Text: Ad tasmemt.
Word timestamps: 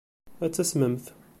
Ad 0.45 0.51
tasmemt. 0.53 1.05